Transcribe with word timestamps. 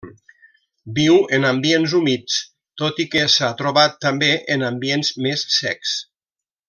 Viu 0.99 1.17
en 1.37 1.43
ambients 1.49 1.93
humits, 1.99 2.39
tot 2.83 3.03
i 3.03 3.05
que 3.17 3.27
s'ha 3.35 3.51
trobat 3.63 4.01
també 4.07 4.31
en 4.57 4.67
ambients 4.71 5.13
més 5.27 5.45
secs. 5.59 5.95